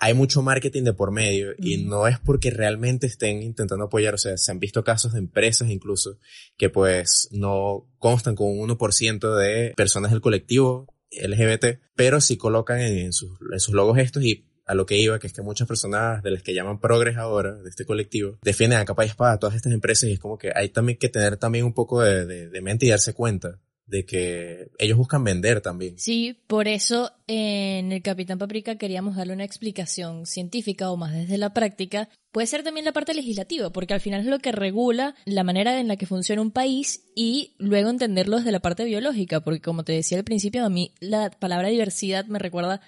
hay 0.05 0.15
mucho 0.15 0.43
marketing 0.43 0.83
de 0.83 0.95
por 0.95 1.13
medio 1.13 1.53
y 1.57 1.85
no 1.85 2.09
es 2.09 2.19
porque 2.19 2.51
realmente 2.51 3.07
estén 3.07 3.41
intentando 3.41 3.85
apoyar, 3.85 4.15
o 4.15 4.19
sea, 4.19 4.37
se 4.37 4.51
han 4.51 4.59
visto 4.59 4.83
casos 4.83 5.13
de 5.13 5.21
empresas 5.21 5.71
incluso 5.71 6.19
que 6.57 6.69
pues 6.71 7.29
no 7.31 7.87
constan 7.99 8.35
con 8.35 8.49
un 8.49 8.69
1% 8.69 9.37
de 9.37 9.73
personas 9.77 10.11
del 10.11 10.21
colectivo 10.21 10.93
LGBT, 11.21 11.81
pero 11.95 12.21
sí 12.21 12.37
colocan 12.37 12.81
en, 12.81 13.13
sus, 13.13 13.39
logos 13.71 13.99
estos 13.99 14.23
y 14.25 14.47
a 14.65 14.75
lo 14.75 14.87
que 14.87 14.97
iba, 14.97 15.19
que 15.19 15.27
es 15.27 15.33
que 15.33 15.43
muchas 15.43 15.67
personas 15.67 16.23
de 16.23 16.31
las 16.31 16.43
que 16.43 16.55
llaman 16.55 16.81
progres 16.81 17.17
ahora, 17.17 17.55
de 17.55 17.69
este 17.69 17.85
colectivo, 17.85 18.39
defienden 18.43 18.79
a 18.79 18.85
capa 18.85 19.05
y 19.05 19.09
espada 19.09 19.33
a 19.33 19.39
todas 19.39 19.57
estas 19.57 19.73
empresas 19.73 20.09
y 20.09 20.13
es 20.13 20.19
como 20.19 20.39
que 20.39 20.53
hay 20.55 20.69
también 20.69 20.99
que 20.99 21.09
tener 21.09 21.37
también 21.37 21.65
un 21.65 21.75
poco 21.75 22.01
de, 22.03 22.61
mente 22.63 22.87
y 22.87 22.91
darse 22.91 23.13
cuenta 23.13 23.59
de 23.93 24.07
que 24.07 24.71
ellos 24.79 24.97
buscan 24.97 25.23
vender 25.23 25.61
también. 25.61 25.99
Sí, 25.99 26.41
por 26.47 26.67
eso 26.67 27.13
en 27.27 27.93
el 27.93 28.01
Capitán 28.01 28.39
Paprika 28.39 28.77
queríamos 28.77 29.17
darle 29.17 29.35
una 29.35 29.45
explicación 29.45 30.25
científica 30.25 30.91
o 30.91 30.97
más 30.97 31.13
desde 31.13 31.37
la 31.37 31.53
práctica. 31.53 32.09
Puede 32.33 32.47
ser 32.47 32.63
también 32.63 32.87
la 32.87 32.95
parte 32.95 33.13
legislativa, 33.13 33.71
porque 33.71 33.93
al 33.93 34.01
final 34.01 34.23
es 34.23 34.27
lo 34.29 34.39
que 34.39 34.51
regula 34.51 35.15
la 35.27 35.45
manera 35.45 35.79
en 35.79 35.89
la 35.89 35.99
que 35.99 36.07
funciona 36.07 36.41
un 36.41 36.53
país 36.53 37.05
y 37.15 37.55
luego 37.59 37.91
entenderlo 37.91 38.39
desde 38.39 38.51
la 38.51 38.61
parte 38.61 38.87
biológica, 38.87 39.43
porque 39.43 39.61
como 39.61 39.85
te 39.85 39.93
decía 39.93 40.17
al 40.17 40.25
principio, 40.25 40.65
a 40.65 40.71
mí 40.71 40.95
la 40.99 41.29
palabra 41.29 41.69
diversidad 41.69 42.25
me 42.25 42.39
recuerda 42.39 42.81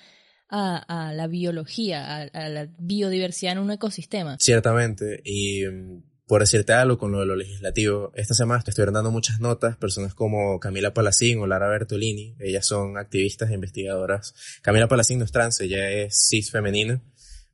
a, 0.48 1.12
la 1.14 1.26
biología, 1.26 2.16
a, 2.16 2.22
a 2.22 2.48
la 2.48 2.68
biodiversidad 2.78 3.52
en 3.52 3.58
un 3.58 3.72
ecosistema. 3.72 4.38
Ciertamente, 4.40 5.20
y 5.22 5.66
mm, 5.66 6.02
por 6.26 6.40
decirte 6.40 6.72
algo 6.72 6.96
con 6.98 7.12
lo 7.12 7.20
de 7.20 7.26
lo 7.26 7.36
legislativo, 7.36 8.10
esta 8.14 8.34
semana 8.34 8.62
te 8.62 8.70
estuvieron 8.70 8.94
dando 8.94 9.10
muchas 9.10 9.40
notas 9.40 9.76
personas 9.76 10.14
como 10.14 10.58
Camila 10.58 10.94
Palacín 10.94 11.38
o 11.38 11.46
Lara 11.46 11.68
Bertolini. 11.68 12.34
Ellas 12.40 12.66
son 12.66 12.96
activistas 12.96 13.50
e 13.50 13.54
investigadoras. 13.54 14.34
Camila 14.62 14.88
Palacín 14.88 15.18
no 15.18 15.24
es 15.24 15.32
trans, 15.32 15.60
ella 15.60 15.90
es 15.90 16.28
cis 16.28 16.50
femenina. 16.50 17.02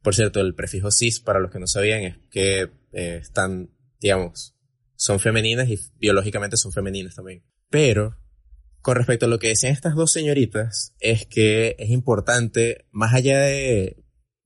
Por 0.03 0.15
cierto, 0.15 0.41
el 0.41 0.55
prefijo 0.55 0.91
cis, 0.91 1.21
para 1.21 1.41
los 1.41 1.51
que 1.51 1.59
no 1.59 1.67
sabían, 1.67 2.03
es 2.03 2.17
que 2.31 2.71
eh, 2.93 3.19
están, 3.21 3.71
digamos, 4.01 4.55
son 4.95 5.19
femeninas 5.19 5.69
y 5.69 5.79
biológicamente 5.99 6.57
son 6.57 6.73
femeninas 6.73 7.17
también. 7.17 7.43
Pero, 7.71 8.17
con 8.81 8.97
respecto 8.97 9.27
a 9.27 9.29
lo 9.29 9.39
que 9.39 9.49
decían 9.49 9.73
estas 9.73 9.95
dos 9.97 10.13
señoritas, 10.13 10.95
es 11.01 11.27
que 11.27 11.75
es 11.79 11.91
importante, 11.91 12.87
más 12.93 13.15
allá 13.15 13.41
de 13.41 14.00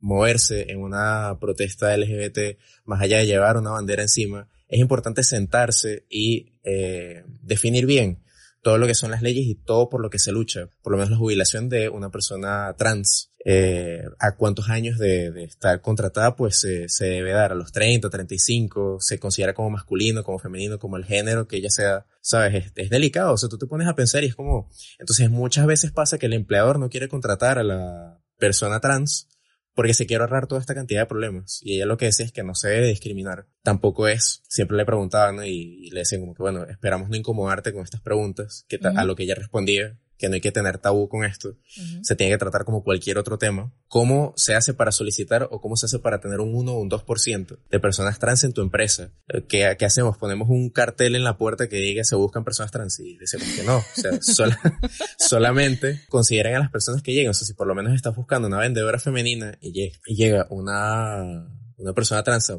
moverse 0.05 0.71
en 0.71 0.83
una 0.83 1.39
protesta 1.41 1.97
LGBT, 1.97 2.59
más 2.85 3.01
allá 3.01 3.19
de 3.19 3.27
llevar 3.27 3.57
una 3.57 3.71
bandera 3.71 4.03
encima, 4.03 4.49
es 4.69 4.79
importante 4.79 5.23
sentarse 5.23 6.05
y 6.11 6.53
eh, 6.63 7.25
definir 7.41 7.87
bien 7.87 8.23
todo 8.63 8.77
lo 8.77 8.87
que 8.87 8.95
son 8.95 9.11
las 9.11 9.23
leyes 9.23 9.47
y 9.47 9.55
todo 9.55 9.89
por 9.89 10.03
lo 10.03 10.11
que 10.11 10.19
se 10.19 10.31
lucha, 10.31 10.69
por 10.83 10.93
lo 10.93 10.99
menos 10.99 11.11
la 11.11 11.17
jubilación 11.17 11.71
de 11.71 11.89
una 11.89 12.11
persona 12.11 12.75
trans. 12.77 13.31
Eh, 13.47 14.03
a 14.19 14.37
cuántos 14.37 14.71
años 14.71 14.99
de, 14.99 15.45
estar 15.45 15.83
contratada, 15.83 16.35
pues 16.35 16.61
se 16.61 17.05
debe 17.05 17.33
dar 17.33 17.53
a 17.53 17.55
los 17.55 17.73
30, 17.73 18.09
35, 18.09 19.01
se 19.01 19.19
considera 19.19 19.53
como 19.53 19.69
masculino, 19.69 20.25
como 20.25 20.39
femenino, 20.39 20.79
como 20.79 20.97
el 20.97 21.05
género 21.05 21.47
que 21.47 21.59
ella 21.59 21.69
sea, 21.69 22.07
sabes, 22.23 22.55
es, 22.55 22.73
es, 22.75 22.89
delicado, 22.89 23.35
o 23.35 23.37
sea, 23.37 23.51
tú 23.51 23.59
te 23.59 23.67
pones 23.67 23.87
a 23.87 23.95
pensar 23.95 24.25
y 24.25 24.29
es 24.29 24.35
como, 24.35 24.71
entonces 24.99 25.31
muchas 25.31 25.67
veces 25.67 25.93
pasa 25.93 26.17
que 26.17 26.25
el 26.25 26.33
empleador 26.33 26.79
no 26.79 26.89
quiere 26.89 27.09
contratar 27.09 27.59
a 27.59 27.65
la 27.65 28.19
persona 28.39 28.81
trans 28.81 29.29
porque 29.75 29.95
se 29.95 30.07
quiere 30.07 30.23
ahorrar 30.23 30.47
toda 30.47 30.61
esta 30.61 30.75
cantidad 30.75 31.03
de 31.03 31.07
problemas. 31.07 31.61
Y 31.63 31.77
ella 31.77 31.87
lo 31.87 31.97
que 31.97 32.07
decía 32.07 32.25
es 32.27 32.33
que 32.33 32.43
no 32.43 32.55
se 32.55 32.69
debe 32.69 32.89
discriminar. 32.89 33.47
Tampoco 33.63 34.09
es, 34.09 34.43
siempre 34.49 34.77
le 34.77 34.87
preguntaban 34.87 35.45
y, 35.45 35.91
le 35.91 36.01
decían 36.01 36.21
como 36.21 36.35
que, 36.35 36.43
bueno, 36.43 36.65
esperamos 36.65 37.09
no 37.09 37.17
incomodarte 37.17 37.73
con 37.73 37.83
estas 37.83 38.01
preguntas, 38.01 38.65
que 38.69 38.79
a 38.83 39.05
lo 39.05 39.17
que 39.17 39.25
ella 39.25 39.35
respondía 39.35 39.99
que 40.17 40.29
no 40.29 40.35
hay 40.35 40.41
que 40.41 40.53
tener 40.53 40.79
tabú 40.79 41.09
con 41.09 41.25
esto, 41.25 41.57
se 42.03 42.15
tiene 42.17 42.33
que 42.33 42.39
tratar 42.39 42.65
como 42.65 42.83
cualquier 42.83 43.19
otro 43.19 43.39
tema. 43.39 43.73
¿Cómo 43.89 44.33
se 44.37 44.55
hace 44.55 44.75
para 44.75 44.93
solicitar 44.93 45.49
o 45.51 45.61
cómo 45.61 45.77
se 45.77 45.87
hace 45.87 45.99
para 45.99 46.21
tener 46.21 46.41
un 46.41 46.55
1 46.55 46.73
o 46.73 46.81
un 46.81 46.91
2% 46.91 47.59
de 47.71 47.81
personas 47.81 48.19
trans 48.19 48.45
en 48.45 48.53
tu 48.53 48.63
empresa? 48.63 49.13
Eh, 49.29 49.45
¿Qué, 49.49 49.75
¿Qué, 49.79 49.85
hacemos? 49.85 50.19
Ponemos 50.19 50.49
un 50.49 50.71
cartel 50.71 51.17
en 51.17 51.25
la 51.25 51.37
puerta 51.37 51.69
que 51.69 51.77
diga 51.77 52.05
se 52.05 52.17
buscan 52.17 52.45
personas 52.45 52.71
trans 52.71 52.99
y 53.01 53.17
decimos 53.17 53.49
que 53.57 53.65
no. 53.65 53.79
O 53.79 53.85
sea, 53.95 54.13
solamente 55.19 56.01
consideren 56.09 56.57
a 56.57 56.61
las 56.61 56.71
personas 56.71 57.03
que 57.03 57.13
llegan. 57.13 57.31
O 57.31 57.35
sea, 57.35 57.47
si 57.47 57.55
por 57.55 57.67
lo 57.67 57.75
menos 57.75 57.93
estás 57.95 58.15
buscando 58.15 58.49
una 58.49 58.59
vendedora 58.59 58.99
femenina 58.99 59.59
y 59.61 59.93
llega 60.07 60.47
una 60.51 61.47
una 61.77 61.93
persona 61.93 62.23
trans 62.23 62.53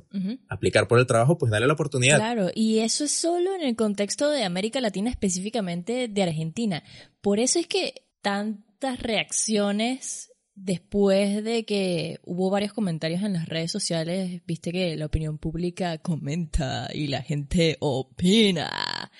aplicar 0.50 0.88
por 0.88 1.00
el 1.00 1.06
trabajo, 1.06 1.38
pues 1.38 1.52
dale 1.52 1.68
la 1.68 1.74
oportunidad. 1.74 2.18
Claro, 2.18 2.50
y 2.54 2.80
eso 2.80 3.06
es 3.06 3.12
solo 3.12 3.56
en 3.56 3.62
el 3.62 3.76
contexto 3.76 4.30
de 4.30 4.44
América 4.44 4.82
Latina, 4.82 5.10
específicamente 5.10 6.08
de 6.08 6.24
Argentina. 6.24 6.84
Por 7.22 7.40
eso 7.40 7.60
es 7.60 7.68
que 7.68 8.06
tantas 8.22 9.00
reacciones 9.00 10.32
después 10.56 11.44
de 11.44 11.66
que 11.66 12.20
hubo 12.24 12.50
varios 12.50 12.74
comentarios 12.74 13.22
en 13.24 13.34
las 13.34 13.48
redes 13.48 13.72
sociales, 13.72 14.42
viste 14.46 14.72
que 14.72 14.96
la 14.96 15.06
opinión 15.06 15.38
pública 15.38 15.98
comenta 15.98 16.90
y 16.94 17.08
la 17.08 17.22
gente 17.22 17.78
opina. 17.82 19.12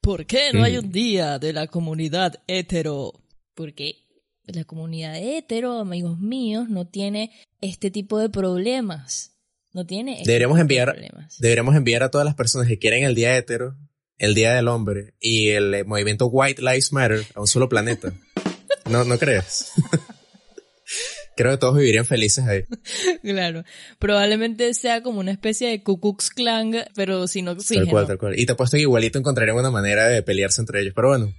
¿Por 0.00 0.26
qué 0.26 0.52
no 0.52 0.64
hay 0.64 0.78
un 0.78 0.90
día 0.90 1.38
de 1.38 1.52
la 1.52 1.66
comunidad 1.66 2.42
hetero? 2.46 3.12
Porque 3.54 4.06
la 4.44 4.64
comunidad 4.64 5.16
hetero, 5.16 5.78
amigos 5.78 6.18
míos, 6.18 6.68
no 6.70 6.86
tiene 6.86 7.32
este 7.60 7.90
tipo 7.90 8.18
de 8.18 8.30
problemas. 8.30 9.37
No 9.72 9.86
tiene. 9.86 10.22
Deberíamos 10.24 10.58
enviar, 10.58 10.96
deberíamos 11.38 11.76
enviar 11.76 12.02
a 12.02 12.10
todas 12.10 12.24
las 12.24 12.34
personas 12.34 12.68
que 12.68 12.78
quieren 12.78 13.04
el 13.04 13.14
día 13.14 13.36
hetero, 13.36 13.76
el 14.16 14.34
día 14.34 14.54
del 14.54 14.68
hombre 14.68 15.14
y 15.20 15.50
el 15.50 15.74
eh, 15.74 15.84
movimiento 15.84 16.26
White 16.26 16.62
Lives 16.62 16.92
Matter 16.92 17.24
a 17.34 17.40
un 17.40 17.46
solo 17.46 17.68
planeta. 17.68 18.12
¿No, 18.90 19.04
no 19.04 19.18
crees? 19.18 19.72
Creo 21.36 21.52
que 21.52 21.58
todos 21.58 21.76
vivirían 21.76 22.04
felices 22.04 22.44
ahí. 22.46 22.64
Claro. 23.22 23.62
Probablemente 24.00 24.74
sea 24.74 25.02
como 25.02 25.20
una 25.20 25.30
especie 25.30 25.68
de 25.68 25.82
Ku 25.84 26.00
Klux 26.00 26.30
Klan, 26.30 26.74
pero 26.96 27.28
sin 27.28 27.46
oxígeno. 27.46 27.84
Tal 27.84 27.92
cual, 27.92 28.06
tal 28.08 28.18
cual. 28.18 28.38
Y 28.38 28.46
te 28.46 28.52
apuesto 28.52 28.76
que 28.76 28.82
igualito 28.82 29.18
encontrarían 29.18 29.56
una 29.56 29.70
manera 29.70 30.08
de 30.08 30.22
pelearse 30.22 30.60
entre 30.60 30.80
ellos, 30.80 30.94
pero 30.96 31.08
bueno. 31.08 31.32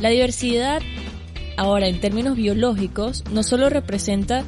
La 0.00 0.08
diversidad 0.10 0.80
Ahora, 1.58 1.88
en 1.88 2.00
términos 2.00 2.36
biológicos, 2.36 3.24
no 3.32 3.42
solo 3.42 3.68
representa 3.68 4.44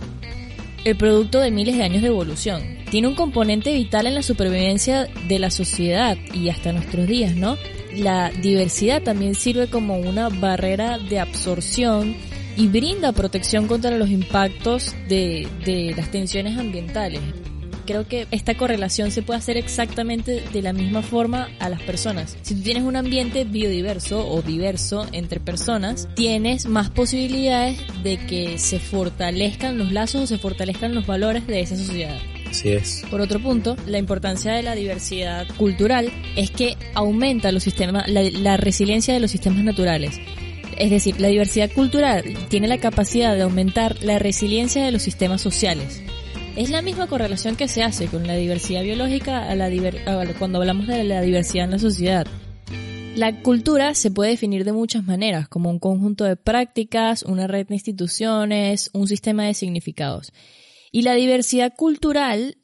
el 0.84 0.96
producto 0.96 1.40
de 1.40 1.50
miles 1.50 1.76
de 1.76 1.82
años 1.82 2.02
de 2.02 2.08
evolución, 2.08 2.62
tiene 2.88 3.08
un 3.08 3.16
componente 3.16 3.74
vital 3.74 4.06
en 4.06 4.14
la 4.14 4.22
supervivencia 4.22 5.08
de 5.26 5.40
la 5.40 5.50
sociedad 5.50 6.16
y 6.32 6.50
hasta 6.50 6.72
nuestros 6.72 7.08
días, 7.08 7.34
¿no? 7.34 7.58
La 7.96 8.30
diversidad 8.30 9.02
también 9.02 9.34
sirve 9.34 9.68
como 9.68 9.98
una 9.98 10.28
barrera 10.28 10.98
de 10.98 11.18
absorción 11.18 12.14
y 12.56 12.68
brinda 12.68 13.10
protección 13.10 13.66
contra 13.66 13.90
los 13.90 14.08
impactos 14.08 14.94
de, 15.08 15.48
las 15.96 16.12
tensiones 16.12 16.58
ambientales 16.58 17.20
creo 17.90 18.06
que 18.06 18.28
esta 18.30 18.54
correlación 18.54 19.10
se 19.10 19.22
puede 19.22 19.38
hacer 19.38 19.56
exactamente 19.56 20.44
de 20.52 20.62
la 20.62 20.72
misma 20.72 21.02
forma 21.02 21.48
a 21.58 21.68
las 21.68 21.82
personas. 21.82 22.36
Si 22.42 22.54
tú 22.54 22.62
tienes 22.62 22.84
un 22.84 22.94
ambiente 22.94 23.44
biodiverso 23.44 24.28
o 24.28 24.42
diverso 24.42 25.08
entre 25.10 25.40
personas, 25.40 26.08
tienes 26.14 26.66
más 26.66 26.88
posibilidades 26.88 27.78
de 28.04 28.16
que 28.18 28.58
se 28.58 28.78
fortalezcan 28.78 29.76
los 29.76 29.90
lazos 29.90 30.22
o 30.22 30.26
se 30.28 30.38
fortalezcan 30.38 30.94
los 30.94 31.04
valores 31.04 31.48
de 31.48 31.60
esa 31.62 31.74
sociedad. 31.74 32.16
Así 32.48 32.68
es. 32.68 33.02
Por 33.10 33.20
otro 33.20 33.40
punto, 33.40 33.76
la 33.86 33.98
importancia 33.98 34.52
de 34.52 34.62
la 34.62 34.76
diversidad 34.76 35.48
cultural 35.56 36.12
es 36.36 36.52
que 36.52 36.76
aumenta 36.94 37.50
los 37.50 37.64
sistemas, 37.64 38.08
la, 38.08 38.22
la 38.22 38.56
resiliencia 38.56 39.14
de 39.14 39.20
los 39.20 39.32
sistemas 39.32 39.64
naturales. 39.64 40.20
Es 40.76 40.90
decir, 40.90 41.20
la 41.20 41.28
diversidad 41.28 41.70
cultural 41.72 42.22
tiene 42.48 42.68
la 42.68 42.78
capacidad 42.78 43.34
de 43.34 43.42
aumentar 43.42 43.96
la 44.02 44.20
resiliencia 44.20 44.84
de 44.84 44.92
los 44.92 45.02
sistemas 45.02 45.40
sociales. 45.40 46.00
Es 46.60 46.68
la 46.68 46.82
misma 46.82 47.06
correlación 47.06 47.56
que 47.56 47.68
se 47.68 47.82
hace 47.82 48.06
con 48.08 48.26
la 48.26 48.34
diversidad 48.34 48.82
biológica 48.82 49.48
a 49.48 49.54
la 49.54 49.70
cuando 50.38 50.58
hablamos 50.58 50.86
de 50.88 51.04
la 51.04 51.22
diversidad 51.22 51.64
en 51.64 51.70
la 51.70 51.78
sociedad. 51.78 52.26
La 53.16 53.40
cultura 53.40 53.94
se 53.94 54.10
puede 54.10 54.32
definir 54.32 54.66
de 54.66 54.74
muchas 54.74 55.02
maneras, 55.02 55.48
como 55.48 55.70
un 55.70 55.78
conjunto 55.78 56.24
de 56.24 56.36
prácticas, 56.36 57.22
una 57.22 57.46
red 57.46 57.66
de 57.66 57.76
instituciones, 57.76 58.90
un 58.92 59.08
sistema 59.08 59.46
de 59.46 59.54
significados. 59.54 60.34
Y 60.92 61.00
la 61.00 61.14
diversidad 61.14 61.72
cultural 61.74 62.58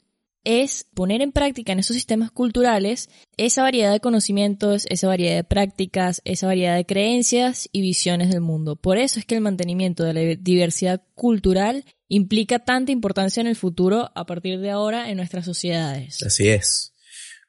es 0.45 0.85
poner 0.93 1.23
en 1.23 1.33
práctica 1.33 1.73
en 1.73 1.79
esos 1.79 1.97
sistemas 1.97 2.31
culturales 2.31 3.09
esa 3.39 3.63
variedad 3.63 3.93
de 3.93 4.01
conocimientos, 4.01 4.85
esa 4.91 5.09
variedad 5.09 5.37
de 5.37 5.45
prácticas, 5.45 6.21
esa 6.27 6.47
variedad 6.47 6.77
de 6.77 6.85
creencias 6.85 7.67
y 7.73 7.81
visiones 7.81 8.29
del 8.29 8.43
mundo. 8.43 8.77
Por 8.77 8.99
eso 8.99 9.19
es 9.19 9.25
que 9.25 9.37
el 9.37 9.41
mantenimiento 9.41 10.05
de 10.05 10.13
la 10.13 10.21
diversidad 10.39 11.03
cultural 11.15 11.87
implica 12.09 12.61
tanta 12.61 12.93
importancia 12.93 13.41
en 13.41 13.47
el 13.47 13.57
futuro 13.57 14.11
a 14.15 14.27
partir 14.27 14.61
de 14.61 14.71
ahora 14.71 15.11
en 15.11 15.17
nuestras 15.17 15.45
sociedades. 15.45 16.23
Así 16.23 16.49
es. 16.49 16.93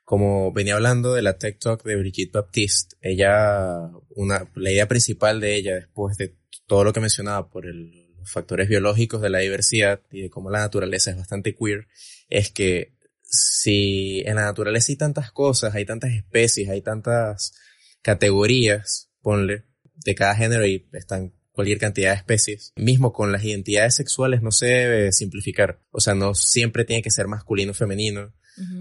Como 0.04 0.54
venía 0.54 0.76
hablando 0.76 1.14
de 1.14 1.22
la 1.22 1.38
Tech 1.38 1.60
Talk 1.60 1.84
de 1.84 1.98
Brigitte 1.98 2.32
Baptiste, 2.32 2.96
ella, 3.02 3.90
una, 4.16 4.50
la 4.56 4.72
idea 4.72 4.88
principal 4.88 5.40
de 5.42 5.56
ella, 5.56 5.76
después 5.76 6.18
de 6.18 6.38
todo 6.66 6.84
lo 6.84 6.94
que 6.94 7.02
mencionaba 7.02 7.50
por 7.50 7.66
los 7.66 8.32
factores 8.32 8.70
biológicos 8.70 9.22
de 9.22 9.30
la 9.30 9.40
diversidad 9.40 10.02
y 10.12 10.22
de 10.22 10.30
cómo 10.30 10.50
la 10.50 10.60
naturaleza 10.60 11.12
es 11.12 11.18
bastante 11.18 11.56
queer, 11.56 11.88
es 12.30 12.52
que 12.52 12.96
si 13.22 14.22
en 14.26 14.36
la 14.36 14.44
naturaleza 14.44 14.92
hay 14.92 14.96
tantas 14.96 15.32
cosas, 15.32 15.76
hay 15.76 15.86
tantas 15.86 16.12
especies, 16.12 16.70
hay 16.70 16.82
tantas 16.82 17.54
categorías, 18.02 19.10
ponle, 19.22 19.66
de 20.06 20.16
cada 20.16 20.36
género 20.36 20.66
y 20.66 20.88
están 20.94 21.34
cualquier 21.58 21.80
cantidad 21.80 22.12
de 22.12 22.18
especies. 22.18 22.72
Mismo 22.78 23.12
con 23.12 23.34
las 23.34 23.44
identidades 23.44 23.96
sexuales 23.96 24.42
no 24.42 24.52
se 24.52 24.68
debe 24.68 25.12
simplificar. 25.12 25.82
O 25.92 26.00
sea, 26.00 26.16
no 26.16 26.34
siempre 26.34 26.86
tiene 26.86 27.02
que 27.02 27.12
ser 27.12 27.28
masculino 27.28 27.72
o 27.72 27.76
femenino. 27.76 28.34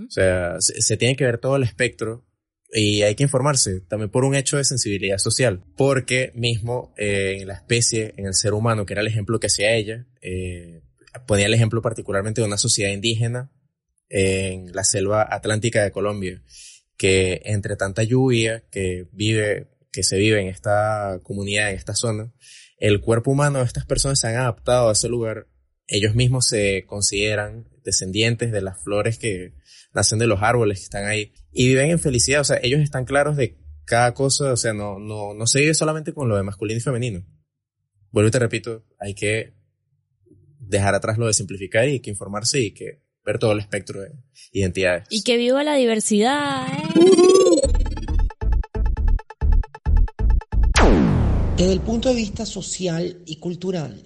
O 0.06 0.11
sea, 0.11 0.56
se, 0.61 0.97
tiene 0.97 1.16
que 1.16 1.25
ver 1.25 1.38
todo 1.38 1.56
el 1.56 1.62
espectro 1.62 2.25
y 2.73 3.02
hay 3.02 3.14
que 3.14 3.25
informarse 3.25 3.80
también 3.80 4.11
por 4.11 4.25
un 4.25 4.35
hecho 4.35 4.59
de 4.59 4.64
sensibilidad 4.64 5.18
social. 5.18 5.64
Porque 5.76 6.30
mismo 6.35 6.95
eh, 6.97 7.38
en 7.40 7.49
la 7.49 7.54
especie, 7.54 8.14
en 8.16 8.26
el 8.26 8.35
ser 8.35 8.54
humano, 8.54 8.87
que 8.87 8.92
era 8.92 9.02
el 9.02 9.09
ejemplo 9.09 9.40
que 9.40 9.49
hacía 9.49 9.75
ella, 9.75 10.06
eh, 10.23 10.83
ponía 11.26 11.47
el 11.47 11.54
ejemplo 11.54 11.83
particularmente 11.83 12.40
de 12.42 12.47
una 12.47 12.59
sociedad 12.59 12.92
indígena 12.92 13.50
en 14.09 14.73
la 14.73 14.85
selva 14.85 15.26
atlántica 15.28 15.83
de 15.83 15.90
Colombia 15.90 16.42
que 16.97 17.42
entre 17.45 17.76
tanta 17.76 18.02
lluvia 18.02 18.64
que 18.71 19.06
vive, 19.12 19.68
que 19.92 20.02
se 20.02 20.16
vive 20.16 20.40
en 20.40 20.49
esta 20.49 21.21
comunidad, 21.23 21.71
en 21.71 21.76
esta 21.76 21.95
zona, 21.95 22.33
el 22.78 23.00
cuerpo 23.00 23.30
humano 23.30 23.61
de 23.61 23.64
estas 23.64 23.87
personas 23.87 24.21
se 24.21 24.28
han 24.28 24.37
adaptado 24.37 24.88
a 24.88 24.92
ese 24.92 25.09
lugar. 25.09 25.47
Ellos 25.87 26.14
mismos 26.14 26.47
se 26.47 26.85
consideran 26.87 27.68
descendientes 27.85 28.52
de 28.52 28.61
las 28.61 28.83
flores 28.83 29.18
que 29.18 29.54
nacen 29.95 30.18
de 30.18 30.26
los 30.26 30.42
árboles 30.42 30.78
que 30.78 30.85
están 30.85 31.06
ahí 31.06 31.33
y 31.52 31.68
viven 31.68 31.90
en 31.90 31.99
felicidad. 31.99 32.40
O 32.40 32.45
sea, 32.45 32.59
ellos 32.62 32.80
están 32.80 33.04
claros 33.04 33.37
de 33.37 33.59
cada 33.85 34.12
cosa. 34.14 34.52
O 34.52 34.56
sea, 34.56 34.73
no, 34.75 34.99
no, 34.99 35.35
no 35.35 35.47
se 35.47 35.61
vive 35.61 35.75
solamente 35.75 36.12
con 36.12 36.28
lo 36.28 36.37
de 36.37 36.42
masculino 36.42 36.78
y 36.78 36.83
femenino. 36.83 37.25
Vuelvo 38.11 38.28
y 38.28 38.33
te 38.33 38.38
repito, 38.38 38.85
hay 38.99 39.14
que 39.14 39.54
dejar 40.59 40.95
atrás 40.95 41.18
lo 41.18 41.26
de 41.26 41.35
simplificar 41.35 41.88
y 41.88 42.00
que 42.00 42.11
informarse 42.11 42.61
y 42.61 42.73
que 42.73 43.02
ver 43.25 43.38
todo 43.38 43.52
el 43.52 43.59
espectro 43.59 44.00
de 44.00 44.12
identidades. 44.52 45.06
Y 45.11 45.23
que 45.23 45.37
viva 45.37 45.64
la 45.64 45.75
diversidad. 45.75 46.66
¿eh? 46.68 47.15
Desde 51.66 51.78
el 51.78 51.82
punto 51.82 52.11
de 52.11 52.14
vista 52.14 52.46
social 52.46 53.23
y 53.26 53.37
cultural, 53.37 54.00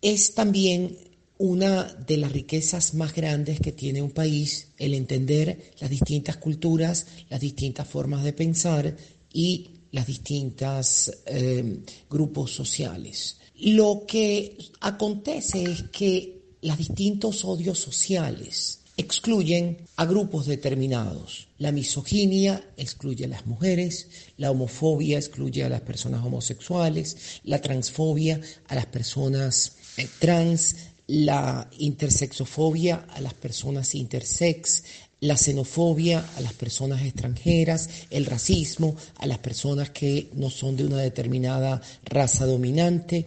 es 0.00 0.32
también 0.32 0.96
una 1.38 1.82
de 1.82 2.18
las 2.18 2.30
riquezas 2.30 2.94
más 2.94 3.12
grandes 3.12 3.58
que 3.58 3.72
tiene 3.72 4.00
un 4.00 4.12
país 4.12 4.68
el 4.78 4.94
entender 4.94 5.72
las 5.80 5.90
distintas 5.90 6.36
culturas, 6.36 7.08
las 7.30 7.40
distintas 7.40 7.88
formas 7.88 8.22
de 8.22 8.32
pensar 8.32 8.96
y 9.32 9.70
las 9.90 10.06
distintas 10.06 11.12
eh, 11.26 11.80
grupos 12.08 12.52
sociales. 12.52 13.38
Lo 13.56 14.04
que 14.06 14.56
acontece 14.82 15.64
es 15.64 15.82
que 15.90 16.58
los 16.62 16.78
distintos 16.78 17.44
odios 17.44 17.80
sociales 17.80 18.84
excluyen 18.96 19.78
a 19.96 20.06
grupos 20.06 20.46
determinados. 20.46 21.48
La 21.58 21.72
misoginia 21.72 22.62
excluye 22.76 23.26
a 23.26 23.28
las 23.28 23.46
mujeres, 23.46 24.08
la 24.38 24.50
homofobia 24.50 25.18
excluye 25.18 25.64
a 25.64 25.68
las 25.68 25.82
personas 25.82 26.24
homosexuales, 26.24 27.40
la 27.44 27.60
transfobia 27.60 28.40
a 28.68 28.74
las 28.74 28.86
personas 28.86 29.76
eh, 29.96 30.08
trans, 30.18 30.76
la 31.08 31.68
intersexofobia 31.78 33.06
a 33.10 33.20
las 33.20 33.34
personas 33.34 33.94
intersex, 33.94 34.82
la 35.20 35.36
xenofobia 35.36 36.24
a 36.36 36.40
las 36.40 36.52
personas 36.52 37.02
extranjeras, 37.02 37.88
el 38.10 38.26
racismo 38.26 38.96
a 39.16 39.26
las 39.26 39.38
personas 39.38 39.90
que 39.90 40.30
no 40.34 40.50
son 40.50 40.76
de 40.76 40.84
una 40.84 40.98
determinada 40.98 41.80
raza 42.04 42.44
dominante 42.44 43.26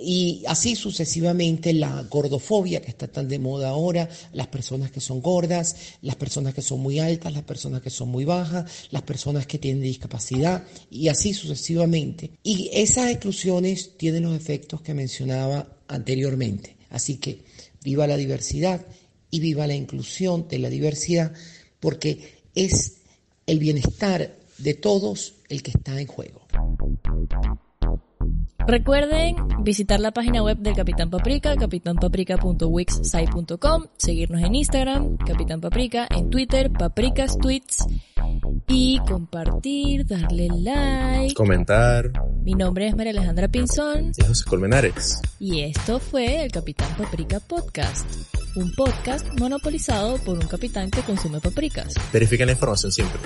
y 0.00 0.42
así 0.46 0.76
sucesivamente 0.76 1.72
la 1.72 2.02
gordofobia 2.04 2.80
que 2.80 2.90
está 2.90 3.08
tan 3.08 3.28
de 3.28 3.38
moda 3.38 3.70
ahora, 3.70 4.08
las 4.32 4.48
personas 4.48 4.90
que 4.90 5.00
son 5.00 5.20
gordas, 5.20 5.76
las 6.02 6.16
personas 6.16 6.54
que 6.54 6.62
son 6.62 6.80
muy 6.80 6.98
altas, 6.98 7.32
las 7.32 7.42
personas 7.42 7.82
que 7.82 7.90
son 7.90 8.08
muy 8.08 8.24
bajas, 8.24 8.88
las 8.90 9.02
personas 9.02 9.46
que 9.46 9.58
tienen 9.58 9.82
discapacidad 9.82 10.64
y 10.90 11.08
así 11.08 11.34
sucesivamente. 11.34 12.32
Y 12.42 12.70
esas 12.72 13.10
exclusiones 13.10 13.96
tienen 13.96 14.24
los 14.24 14.36
efectos 14.36 14.80
que 14.82 14.94
mencionaba 14.94 15.68
anteriormente. 15.88 16.76
Así 16.90 17.16
que 17.16 17.42
viva 17.82 18.06
la 18.06 18.16
diversidad 18.16 18.84
y 19.30 19.40
viva 19.40 19.66
la 19.66 19.74
inclusión 19.74 20.46
de 20.48 20.58
la 20.58 20.68
diversidad, 20.68 21.32
porque 21.80 22.42
es 22.54 22.98
el 23.46 23.58
bienestar 23.58 24.36
de 24.58 24.74
todos 24.74 25.34
el 25.48 25.62
que 25.62 25.72
está 25.72 26.00
en 26.00 26.06
juego. 26.06 26.46
Recuerden 28.66 29.36
visitar 29.62 30.00
la 30.00 30.10
página 30.12 30.42
web 30.42 30.56
del 30.58 30.74
Capitán 30.74 31.10
Paprika, 31.10 31.54
capitanpaprika.wixsite.com, 31.54 33.84
seguirnos 33.98 34.42
en 34.42 34.54
Instagram, 34.54 35.18
Capitán 35.18 35.60
Paprika, 35.60 36.08
en 36.10 36.30
Twitter, 36.30 36.72
Paprikas 36.72 37.36
Tweets, 37.36 37.84
y 38.68 38.98
compartir, 39.06 40.06
darle 40.06 40.48
like, 40.48 41.34
comentar. 41.34 42.10
Mi 42.42 42.54
nombre 42.54 42.88
es 42.88 42.96
María 42.96 43.12
Alejandra 43.12 43.48
Pinzón. 43.48 44.12
Y 44.16 44.24
José 44.24 44.44
Colmenares. 44.44 45.20
Y 45.38 45.60
esto 45.60 46.00
fue 46.00 46.44
el 46.44 46.50
Capitán 46.50 46.88
Paprika 46.96 47.40
Podcast, 47.40 48.06
un 48.56 48.72
podcast 48.74 49.26
monopolizado 49.38 50.16
por 50.18 50.38
un 50.38 50.46
capitán 50.46 50.90
que 50.90 51.02
consume 51.02 51.40
paprikas. 51.40 51.94
Verifiquen 52.12 52.46
la 52.46 52.52
información 52.52 52.92
siempre. 52.92 53.20